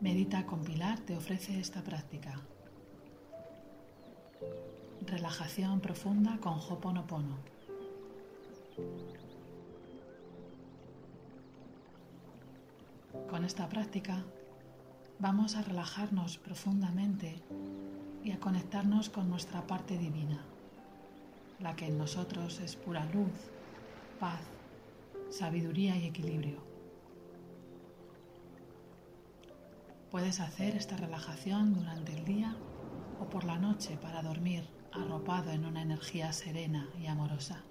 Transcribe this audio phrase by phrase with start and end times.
[0.00, 2.40] Medita con Pilar te ofrece esta práctica.
[5.04, 7.36] Relajación profunda con Hoponopono.
[13.28, 14.22] Con esta práctica
[15.18, 17.42] vamos a relajarnos profundamente
[18.22, 20.44] y a conectarnos con nuestra parte divina,
[21.58, 23.32] la que en nosotros es pura luz,
[24.20, 24.42] paz,
[25.30, 26.67] sabiduría y equilibrio.
[30.10, 32.56] Puedes hacer esta relajación durante el día
[33.20, 37.62] o por la noche para dormir arropado en una energía serena y amorosa.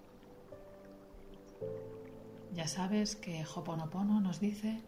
[2.54, 4.84] Ya sabes que Hoponopono nos dice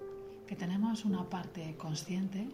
[0.45, 2.47] que tenemos una parte consciente,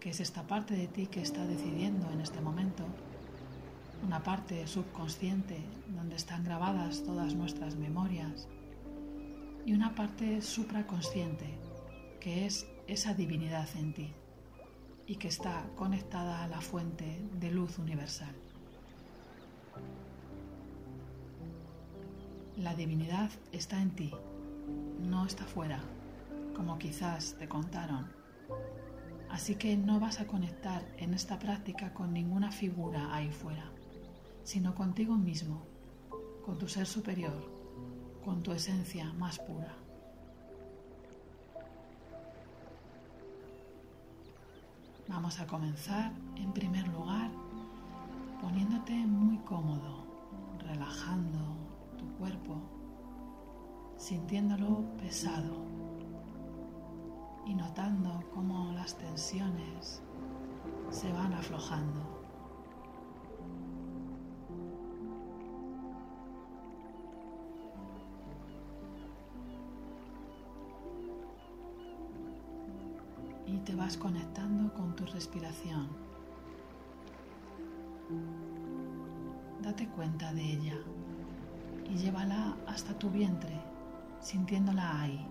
[0.00, 2.84] que es esta parte de ti que está decidiendo en este momento,
[4.04, 5.60] una parte subconsciente
[5.94, 8.48] donde están grabadas todas nuestras memorias
[9.64, 11.56] y una parte supraconsciente
[12.18, 14.12] que es esa divinidad en ti
[15.06, 18.34] y que está conectada a la fuente de luz universal.
[22.56, 24.12] La divinidad está en ti,
[25.00, 25.80] no está fuera,
[26.54, 28.08] como quizás te contaron.
[29.28, 33.72] Así que no vas a conectar en esta práctica con ninguna figura ahí fuera,
[34.44, 35.66] sino contigo mismo,
[36.44, 37.50] con tu ser superior,
[38.24, 39.83] con tu esencia más pura.
[45.24, 47.30] Vamos a comenzar en primer lugar
[48.42, 50.04] poniéndote muy cómodo,
[50.58, 51.38] relajando
[51.96, 52.60] tu cuerpo,
[53.96, 55.64] sintiéndolo pesado
[57.46, 60.02] y notando cómo las tensiones
[60.90, 62.13] se van aflojando.
[73.74, 75.88] Vas conectando con tu respiración.
[79.62, 80.78] Date cuenta de ella
[81.90, 83.60] y llévala hasta tu vientre,
[84.20, 85.26] sintiéndola ahí,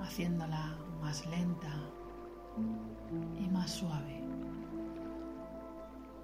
[0.00, 1.72] haciéndola más lenta
[3.38, 4.22] y más suave,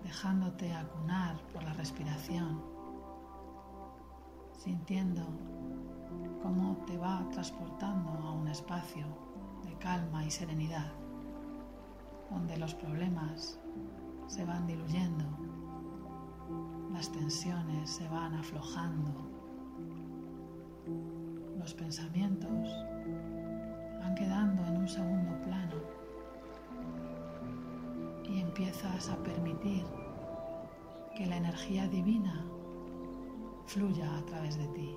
[0.04, 2.62] dejándote acunar por la respiración,
[4.52, 5.22] sintiendo
[6.42, 9.27] cómo te va transportando a un espacio
[9.78, 10.92] calma y serenidad,
[12.30, 13.58] donde los problemas
[14.26, 15.24] se van diluyendo,
[16.92, 19.12] las tensiones se van aflojando,
[21.58, 22.68] los pensamientos
[24.00, 25.76] van quedando en un segundo plano
[28.28, 29.84] y empiezas a permitir
[31.16, 32.44] que la energía divina
[33.66, 34.96] fluya a través de ti.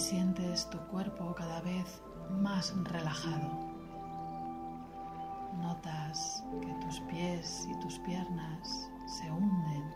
[0.00, 3.50] Sientes tu cuerpo cada vez más relajado.
[5.58, 9.94] Notas que tus pies y tus piernas se hunden.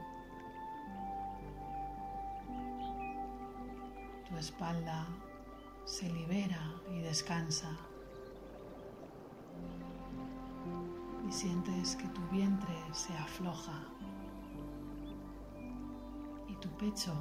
[4.28, 5.06] Tu espalda
[5.86, 6.60] se libera
[6.92, 7.70] y descansa.
[11.26, 13.88] Y sientes que tu vientre se afloja
[16.46, 17.14] y tu pecho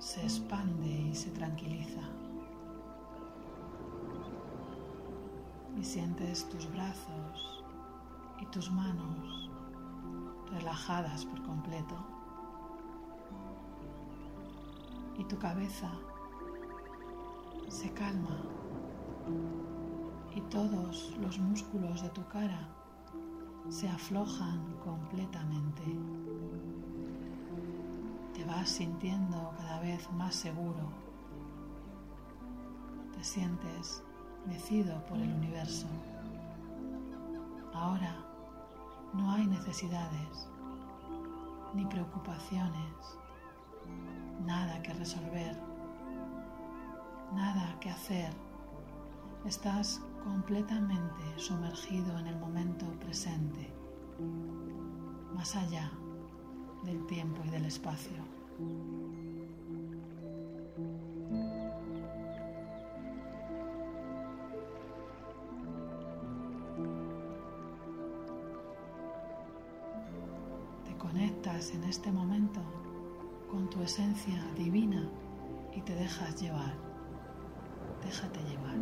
[0.00, 2.00] se expande y se tranquiliza.
[5.78, 7.64] Y sientes tus brazos
[8.40, 9.50] y tus manos
[10.50, 11.94] relajadas por completo.
[15.18, 15.92] Y tu cabeza
[17.68, 18.42] se calma
[20.34, 22.68] y todos los músculos de tu cara
[23.68, 26.19] se aflojan completamente te
[28.50, 30.90] vas sintiendo cada vez más seguro.
[33.14, 34.02] Te sientes
[34.44, 35.86] mecido por el universo.
[37.72, 38.12] Ahora
[39.14, 40.48] no hay necesidades
[41.74, 43.18] ni preocupaciones,
[44.44, 45.56] nada que resolver,
[47.32, 48.32] nada que hacer.
[49.44, 53.72] Estás completamente sumergido en el momento presente,
[55.34, 55.92] más allá
[56.84, 58.29] del tiempo y del espacio.
[70.84, 72.60] Te conectas en este momento
[73.50, 75.08] con tu esencia divina
[75.74, 76.74] y te dejas llevar.
[78.04, 78.76] Déjate llevar.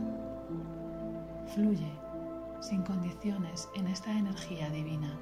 [1.54, 1.92] Fluye
[2.60, 5.18] sin condiciones en esta energía divina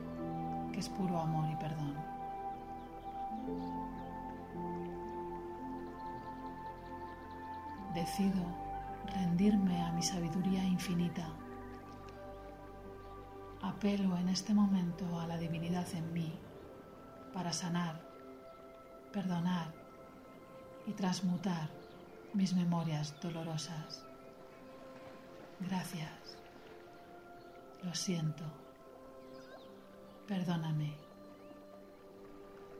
[0.72, 2.15] que es puro amor y perdón.
[7.96, 8.44] Decido
[9.06, 11.26] rendirme a mi sabiduría infinita.
[13.62, 16.30] Apelo en este momento a la divinidad en mí
[17.32, 18.02] para sanar,
[19.12, 19.72] perdonar
[20.86, 21.70] y transmutar
[22.34, 24.04] mis memorias dolorosas.
[25.58, 26.36] Gracias.
[27.82, 28.44] Lo siento.
[30.26, 30.92] Perdóname.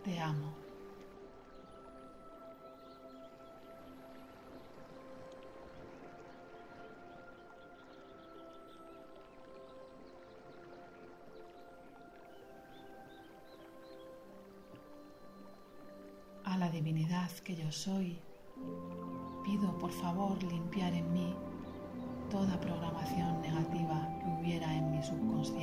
[0.05, 0.66] Te amo.
[17.35, 18.17] Que yo soy,
[19.45, 21.35] pido por favor limpiar en mí
[22.31, 25.56] toda programación negativa que hubiera en mi subconsciente.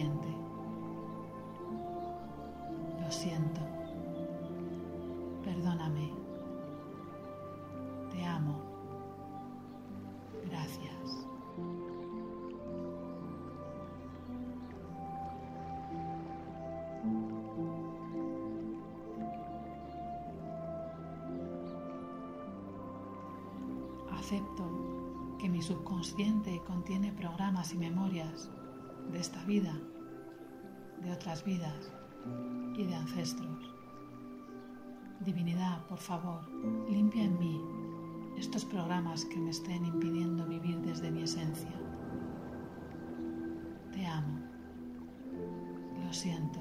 [24.33, 28.49] Acepto que mi subconsciente contiene programas y memorias
[29.11, 29.79] de esta vida,
[31.03, 31.93] de otras vidas
[32.75, 33.71] y de ancestros.
[35.19, 36.49] Divinidad, por favor,
[36.89, 37.61] limpia en mí
[38.35, 41.79] estos programas que me estén impidiendo vivir desde mi esencia.
[43.91, 44.39] Te amo.
[46.03, 46.59] Lo siento.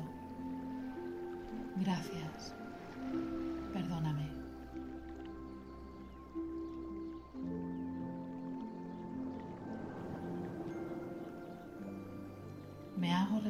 [1.77, 2.55] Gracias.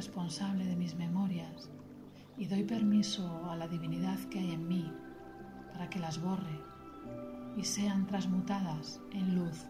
[0.02, 1.70] Responsable de mis memorias
[2.36, 4.92] y doy permiso a la divinidad que hay en mí
[5.72, 6.58] para que las borre
[7.56, 9.64] y sean transmutadas en luz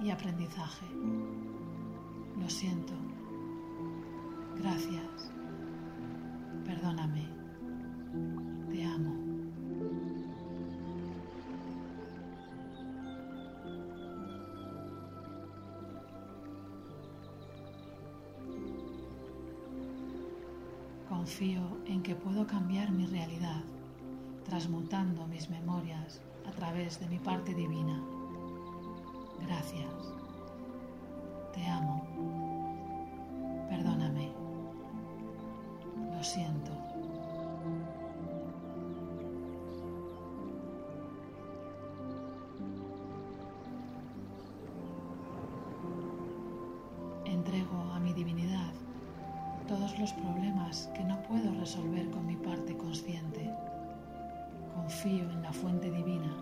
[0.00, 0.86] y aprendizaje.
[2.40, 2.92] Lo siento.
[4.56, 5.32] Gracias.
[6.64, 7.35] Perdóname.
[21.26, 23.60] Confío en que puedo cambiar mi realidad,
[24.44, 28.00] transmutando mis memorias a través de mi parte divina.
[29.44, 30.14] Gracias.
[31.52, 31.95] Te amo.
[49.98, 53.50] Los problemas que no puedo resolver con mi parte consciente.
[54.74, 56.36] Confío en la fuente divina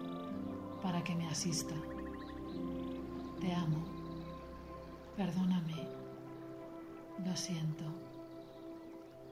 [0.82, 1.74] para que me asista.
[3.40, 3.84] Te amo.
[5.16, 5.88] Perdóname.
[7.24, 7.84] Lo siento.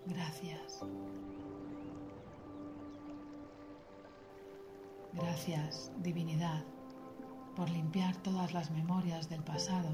[0.06, 0.84] Gracias.
[5.14, 6.64] Gracias, divinidad,
[7.54, 9.90] por limpiar todas las memorias del pasado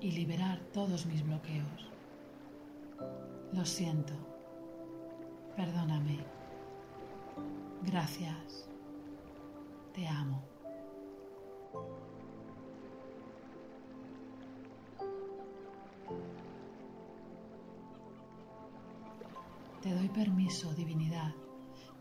[0.00, 1.92] y liberar todos mis bloqueos.
[3.52, 4.14] Lo siento.
[5.56, 6.18] Perdóname.
[7.82, 8.68] Gracias.
[9.92, 10.42] Te amo.
[19.82, 21.34] Te doy permiso, divinidad,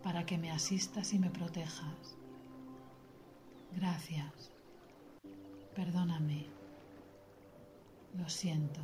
[0.04, 2.16] para que me asistas y me protejas.
[3.76, 4.52] Gracias.
[5.76, 6.46] Perdóname.
[8.18, 8.82] Lo siento.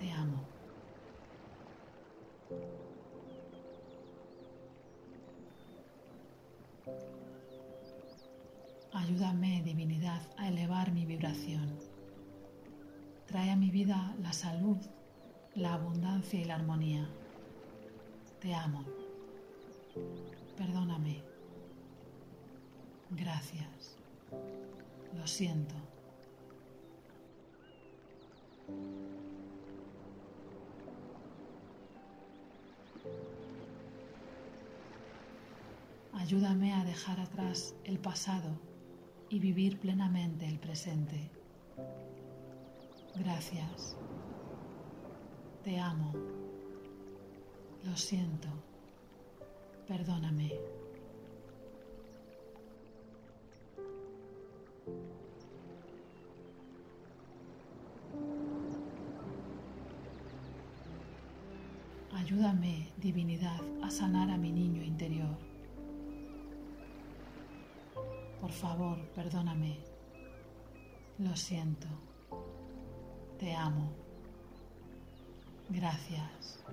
[0.00, 0.40] Te amo.
[8.94, 11.78] Ayúdame, divinidad, a elevar mi vibración.
[13.26, 14.78] Trae a mi vida la salud,
[15.54, 17.06] la abundancia y la armonía.
[18.40, 18.86] Te amo.
[20.56, 21.22] Perdóname.
[23.10, 23.98] Gracias.
[25.14, 25.74] Lo siento.
[36.20, 38.60] Ayúdame a dejar atrás el pasado
[39.30, 41.30] y vivir plenamente el presente.
[43.16, 43.96] Gracias.
[45.64, 46.12] Te amo.
[47.84, 48.48] Lo siento.
[49.88, 50.52] Perdóname.
[62.12, 65.49] Ayúdame, divinidad, a sanar a mi niño interior.
[68.50, 69.78] Por favor, perdóname.
[71.18, 71.86] Lo siento.
[73.38, 73.92] Te amo.
[75.68, 76.64] Gracias.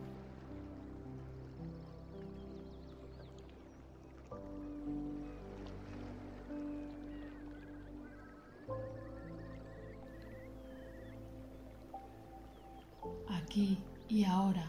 [13.30, 13.78] Aquí
[14.10, 14.68] y ahora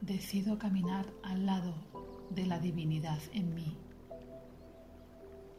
[0.00, 1.74] decido caminar al lado
[2.30, 3.89] de la divinidad en mí.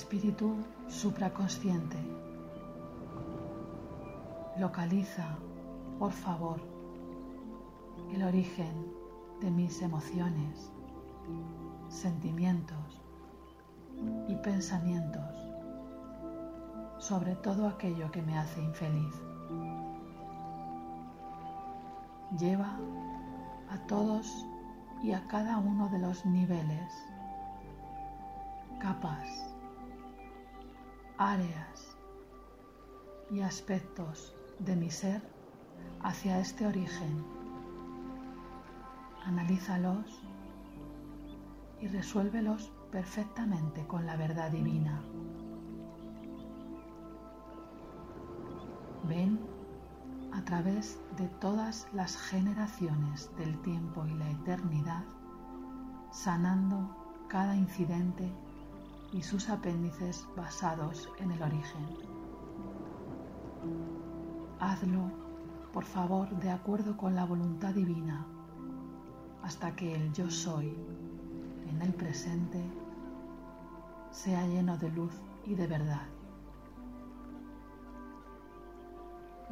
[0.00, 0.56] Espíritu
[0.88, 1.98] supraconsciente.
[4.58, 5.36] Localiza,
[5.98, 6.58] por favor,
[8.10, 8.94] el origen
[9.42, 10.72] de mis emociones,
[11.90, 13.02] sentimientos
[14.26, 15.36] y pensamientos
[16.98, 19.14] sobre todo aquello que me hace infeliz.
[22.38, 22.78] Lleva
[23.70, 24.46] a todos
[25.02, 26.90] y a cada uno de los niveles,
[28.78, 29.50] capas,
[31.20, 31.98] áreas
[33.30, 35.20] y aspectos de mi ser
[36.02, 37.22] hacia este origen.
[39.26, 40.22] Analízalos
[41.78, 45.02] y resuélvelos perfectamente con la verdad divina.
[49.06, 49.38] Ven
[50.32, 55.04] a través de todas las generaciones del tiempo y la eternidad,
[56.12, 56.96] sanando
[57.28, 58.32] cada incidente
[59.12, 61.86] y sus apéndices basados en el origen.
[64.60, 65.10] Hazlo,
[65.72, 68.26] por favor, de acuerdo con la voluntad divina,
[69.42, 70.76] hasta que el yo soy
[71.68, 72.62] en el presente
[74.10, 75.12] sea lleno de luz
[75.44, 76.06] y de verdad.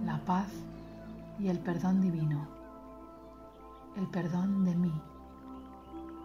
[0.04, 0.52] La paz
[1.38, 2.46] y el perdón divino,
[3.96, 5.02] el perdón de mí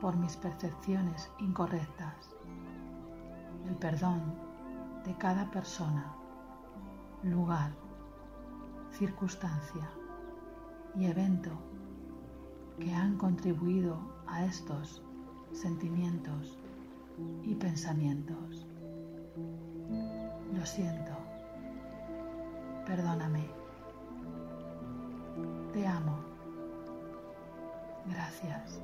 [0.01, 2.35] por mis percepciones incorrectas
[3.67, 4.21] el perdón
[5.05, 6.13] de cada persona,
[7.23, 7.71] lugar,
[8.91, 9.89] circunstancia
[10.95, 11.51] y evento
[12.79, 15.01] que han contribuido a estos
[15.51, 16.57] sentimientos
[17.43, 18.67] y pensamientos.
[20.53, 21.13] Lo siento,
[22.85, 23.47] perdóname,
[25.71, 26.17] te amo,
[28.05, 28.81] gracias,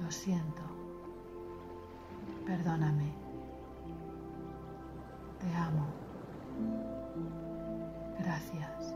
[0.00, 0.77] lo siento
[2.48, 3.12] Perdóname.
[5.38, 5.86] Te amo.
[8.18, 8.94] Gracias.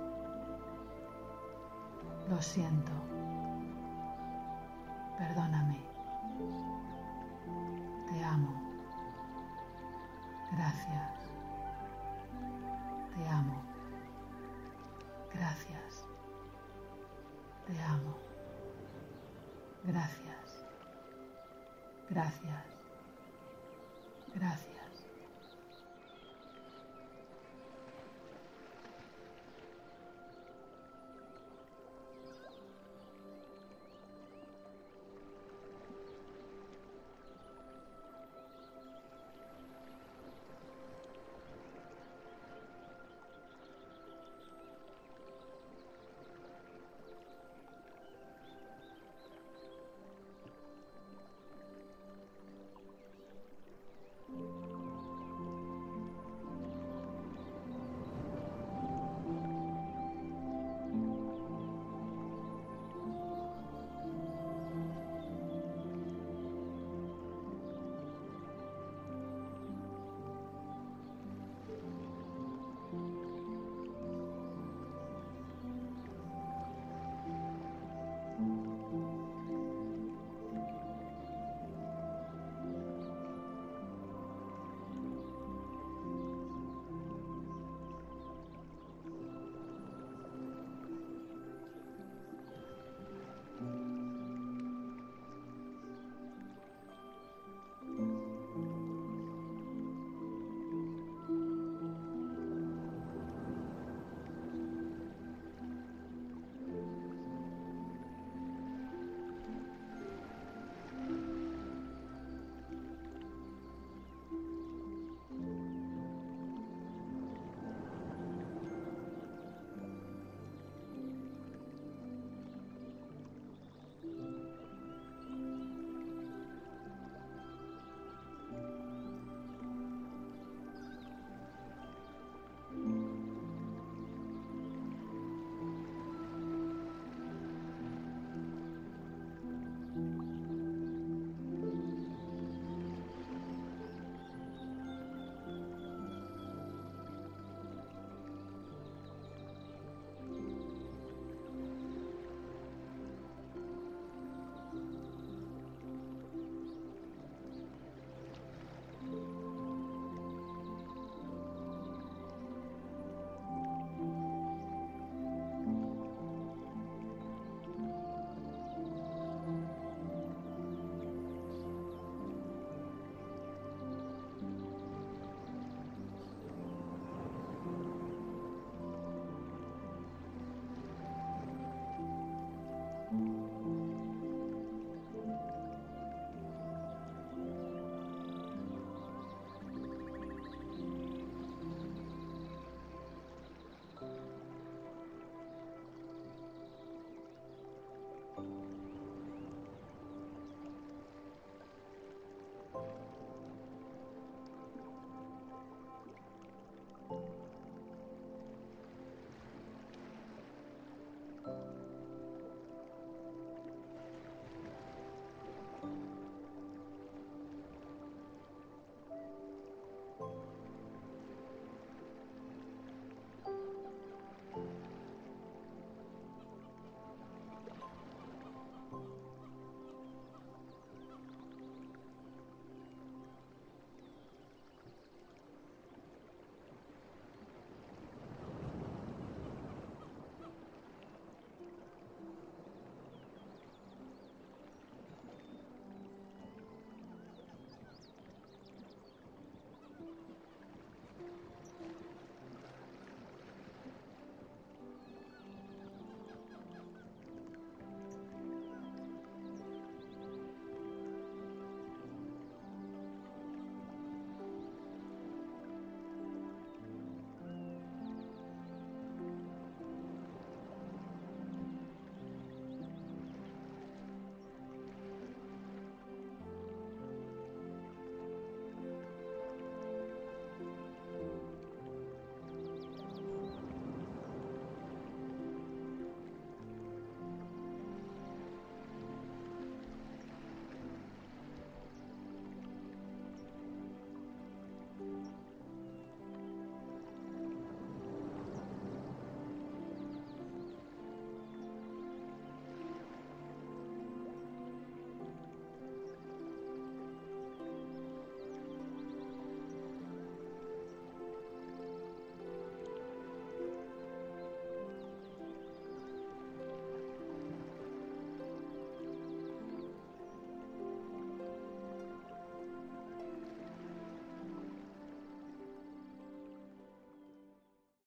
[2.30, 2.92] Lo siento.
[5.18, 5.78] Perdóname.
[8.09, 8.54] Te amo.
[10.52, 11.12] Gracias.
[13.14, 13.62] Te amo.
[15.35, 16.09] Gracias.
[17.66, 18.16] Te amo.
[19.85, 20.64] Gracias.
[22.09, 22.72] Gracias.
[24.35, 24.72] Gracias.